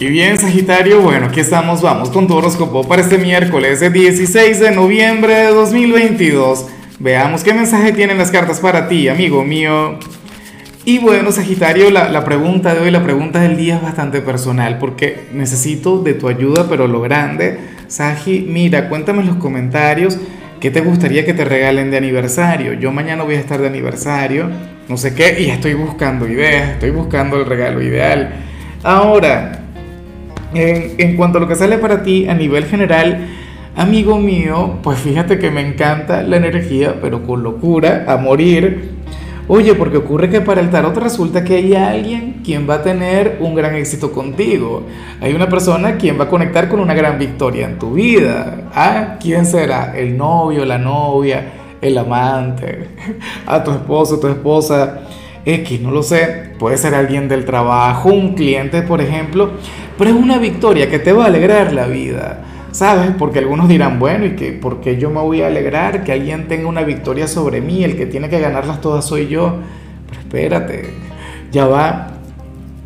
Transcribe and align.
Y 0.00 0.06
bien, 0.06 0.38
Sagitario, 0.38 1.00
bueno, 1.00 1.26
aquí 1.26 1.40
estamos, 1.40 1.82
vamos 1.82 2.10
con 2.10 2.28
tu 2.28 2.36
horóscopo 2.36 2.86
para 2.86 3.02
este 3.02 3.18
miércoles, 3.18 3.80
16 3.80 4.60
de 4.60 4.70
noviembre 4.70 5.34
de 5.34 5.48
2022. 5.48 6.66
Veamos 7.00 7.42
qué 7.42 7.52
mensaje 7.52 7.90
tienen 7.90 8.16
las 8.16 8.30
cartas 8.30 8.60
para 8.60 8.86
ti, 8.86 9.08
amigo 9.08 9.42
mío. 9.42 9.98
Y 10.84 11.00
bueno, 11.00 11.32
Sagitario, 11.32 11.90
la, 11.90 12.24
pregunta 12.24 12.74
de 12.74 12.80
hoy, 12.80 12.92
la 12.92 13.02
pregunta 13.02 13.40
del 13.40 13.56
día 13.56 13.74
es 13.74 13.82
bastante 13.82 14.20
personal 14.20 14.78
porque 14.78 15.26
necesito 15.32 16.00
de 16.00 16.14
tu 16.14 16.28
ayuda, 16.28 16.68
pero 16.70 16.86
lo 16.86 17.00
grande. 17.00 17.58
Sagi, 17.88 18.46
mira, 18.48 18.88
cuéntame 18.88 19.22
en 19.22 19.26
los 19.26 19.36
comentarios 19.38 20.16
qué 20.60 20.70
te 20.70 20.80
gustaría 20.80 21.24
que 21.24 21.34
te 21.34 21.44
regalen 21.44 21.90
de 21.90 21.96
aniversario. 21.96 22.74
Yo 22.74 22.92
mañana 22.92 23.24
voy 23.24 23.34
a 23.34 23.40
estar 23.40 23.60
de 23.60 23.66
aniversario, 23.66 24.48
no 24.88 24.96
sé 24.96 25.16
qué, 25.16 25.40
y 25.40 25.50
estoy 25.50 25.74
buscando 25.74 26.28
ideas, 26.28 26.70
estoy 26.70 26.90
buscando 26.90 27.36
el 27.36 27.46
regalo 27.46 27.82
ideal. 27.82 28.44
Ahora, 28.84 29.64
en, 30.54 31.16
cuanto 31.16 31.38
a 31.38 31.40
lo 31.40 31.48
que 31.48 31.54
sale 31.54 31.78
para 31.78 32.02
ti 32.02 32.28
a 32.28 32.34
nivel 32.34 32.64
general, 32.64 33.26
amigo 33.76 34.18
mío, 34.18 34.78
pues 34.82 34.98
fíjate 34.98 35.38
que 35.38 35.50
me 35.50 35.66
encanta 35.66 36.22
la 36.22 36.36
energía, 36.36 36.96
pero 37.00 37.22
con 37.22 37.42
locura, 37.42 38.04
a 38.08 38.16
morir. 38.16 38.98
Oye, 39.50 39.74
porque 39.74 39.96
ocurre 39.96 40.28
que 40.28 40.42
para 40.42 40.60
el 40.60 40.68
tarot 40.68 40.94
resulta 40.98 41.42
que 41.42 41.54
hay 41.56 41.74
alguien 41.74 42.42
quien 42.44 42.68
va 42.68 42.74
a 42.74 42.82
tener 42.82 43.38
un 43.40 43.54
gran 43.54 43.74
éxito 43.76 44.12
contigo. 44.12 44.82
Hay 45.22 45.32
una 45.32 45.48
persona 45.48 45.96
quien 45.96 46.20
va 46.20 46.24
a 46.24 46.28
conectar 46.28 46.68
con 46.68 46.80
una 46.80 46.92
gran 46.92 47.18
victoria 47.18 47.66
en 47.66 47.78
tu 47.78 47.94
vida. 47.94 48.68
¿Ah? 48.74 49.16
¿Quién 49.18 49.46
será? 49.46 49.96
¿El 49.96 50.18
novio, 50.18 50.66
la 50.66 50.76
novia, 50.76 51.44
el 51.80 51.96
amante? 51.96 52.88
¿A 53.46 53.64
tu 53.64 53.70
esposo, 53.70 54.20
tu 54.20 54.28
esposa? 54.28 55.00
X, 55.48 55.80
no 55.80 55.90
lo 55.90 56.02
sé, 56.02 56.50
puede 56.58 56.76
ser 56.76 56.94
alguien 56.94 57.26
del 57.26 57.46
trabajo, 57.46 58.10
un 58.10 58.34
cliente, 58.34 58.82
por 58.82 59.00
ejemplo, 59.00 59.52
pero 59.96 60.10
es 60.10 60.16
una 60.16 60.36
victoria 60.38 60.90
que 60.90 60.98
te 60.98 61.12
va 61.12 61.24
a 61.24 61.28
alegrar 61.28 61.72
la 61.72 61.86
vida, 61.86 62.44
¿sabes? 62.70 63.12
Porque 63.18 63.38
algunos 63.38 63.66
dirán, 63.66 63.98
bueno, 63.98 64.26
¿y 64.26 64.36
que 64.36 64.52
por 64.52 64.82
qué 64.82 64.98
yo 64.98 65.08
me 65.08 65.20
voy 65.20 65.40
a 65.40 65.46
alegrar 65.46 66.04
que 66.04 66.12
alguien 66.12 66.48
tenga 66.48 66.68
una 66.68 66.82
victoria 66.82 67.26
sobre 67.26 67.62
mí? 67.62 67.82
El 67.82 67.96
que 67.96 68.04
tiene 68.04 68.28
que 68.28 68.40
ganarlas 68.40 68.82
todas 68.82 69.06
soy 69.06 69.28
yo. 69.28 69.56
Pero 70.08 70.20
espérate, 70.20 70.90
ya 71.50 71.66
va. 71.66 72.08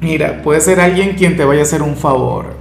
Mira, 0.00 0.42
puede 0.42 0.60
ser 0.60 0.80
alguien 0.80 1.14
quien 1.14 1.36
te 1.36 1.44
vaya 1.44 1.60
a 1.60 1.62
hacer 1.62 1.82
un 1.82 1.96
favor. 1.96 2.56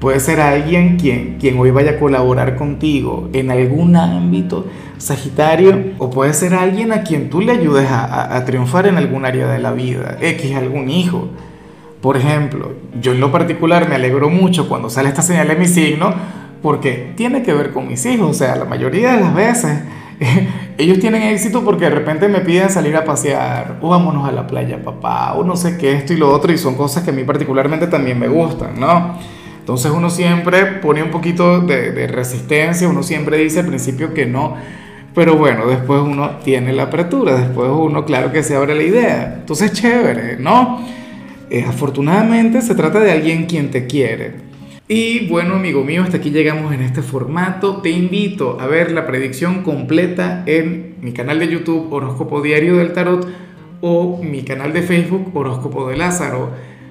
Puede 0.00 0.18
ser 0.18 0.40
alguien 0.40 0.96
quien, 0.96 1.36
quien 1.38 1.58
hoy 1.58 1.70
vaya 1.70 1.92
a 1.92 1.98
colaborar 1.98 2.56
contigo 2.56 3.28
en 3.34 3.50
algún 3.50 3.96
ámbito 3.96 4.66
Sagitario, 5.00 5.94
o 5.96 6.10
puede 6.10 6.34
ser 6.34 6.52
alguien 6.52 6.92
a 6.92 7.02
quien 7.02 7.30
tú 7.30 7.40
le 7.40 7.52
ayudes 7.52 7.88
a, 7.90 8.44
triunfar 8.44 8.86
en 8.86 8.98
algún 8.98 9.24
área 9.24 9.48
de 9.48 9.58
la 9.58 9.72
vida, 9.72 10.18
X, 10.20 10.54
algún 10.54 10.90
hijo. 10.90 11.28
Por 12.02 12.18
ejemplo, 12.18 12.74
yo 13.00 13.12
en 13.12 13.20
lo 13.20 13.32
particular 13.32 13.88
me 13.88 13.94
alegro 13.94 14.28
mucho 14.28 14.68
cuando 14.68 14.90
sale 14.90 15.08
esta 15.08 15.22
señal 15.22 15.48
de 15.48 15.56
mi 15.56 15.66
signo, 15.66 16.12
porque 16.60 17.14
tiene 17.16 17.42
que 17.42 17.54
ver 17.54 17.72
con 17.72 17.88
mis 17.88 18.04
hijos, 18.04 18.30
o 18.30 18.34
sea, 18.34 18.56
la 18.56 18.66
mayoría 18.66 19.14
de 19.14 19.20
las 19.22 19.34
veces 19.34 19.80
ellos 20.78 20.98
tienen 20.98 21.22
éxito 21.22 21.64
porque 21.64 21.86
de 21.86 21.92
repente 21.92 22.28
me 22.28 22.40
piden 22.40 22.68
salir 22.68 22.94
a 22.94 23.04
pasear, 23.04 23.78
o 23.80 23.88
vámonos 23.88 24.28
a 24.28 24.32
la 24.32 24.46
playa, 24.46 24.82
papá, 24.82 25.32
o 25.32 25.44
no 25.44 25.56
sé 25.56 25.78
qué, 25.78 25.94
esto 25.94 26.12
y 26.12 26.16
lo 26.16 26.30
otro, 26.30 26.52
y 26.52 26.58
son 26.58 26.74
cosas 26.74 27.04
que 27.04 27.10
a 27.10 27.14
mí 27.14 27.24
particularmente 27.24 27.86
también 27.86 28.18
me 28.18 28.28
gustan, 28.28 28.78
¿no? 28.78 29.39
Entonces 29.70 29.92
uno 29.92 30.10
siempre 30.10 30.66
pone 30.82 31.00
un 31.00 31.12
poquito 31.12 31.60
de, 31.60 32.08
resistencia, 32.08 32.88
uno 32.88 33.04
siempre 33.04 33.36
dice 33.36 33.60
al 33.60 33.66
principio 33.66 34.12
que 34.12 34.26
no, 34.26 34.56
pero 35.14 35.36
bueno, 35.36 35.64
después 35.68 36.00
uno 36.00 36.38
tiene 36.42 36.72
la 36.72 36.84
apertura, 36.84 37.36
después 37.36 37.70
uno, 37.72 38.04
claro 38.04 38.32
que 38.32 38.42
se 38.42 38.56
abre 38.56 38.74
la 38.74 38.82
idea. 38.82 39.34
Entonces, 39.38 39.72
chévere, 39.72 40.38
¿no? 40.40 40.84
Eh, 41.50 41.64
afortunadamente 41.64 42.62
se 42.62 42.74
trata 42.74 42.98
de 42.98 43.12
alguien 43.12 43.46
quien 43.46 43.70
te 43.70 43.86
quiere. 43.86 44.32
Y 44.88 45.28
bueno, 45.28 45.54
amigo 45.54 45.84
mío, 45.84 46.02
hasta 46.02 46.16
aquí 46.16 46.30
llegamos 46.30 46.74
en 46.74 46.82
este 46.82 47.00
formato. 47.00 47.76
Te 47.76 47.90
invito 47.90 48.58
a 48.60 48.66
ver 48.66 48.90
la 48.90 49.06
predicción 49.06 49.62
completa 49.62 50.42
en 50.46 50.96
mi 51.00 51.12
canal 51.12 51.38
de 51.38 51.46
YouTube 51.46 51.92
Horóscopo 51.92 52.42
Diario 52.42 52.76
del 52.78 52.92
Tarot 52.92 53.24
o 53.82 54.20
mi 54.20 54.42
canal 54.42 54.72
de 54.72 54.82
Facebook 54.82 55.30
Horóscopo 55.32 55.88
de 55.88 55.96
Lázaro. 55.96 56.69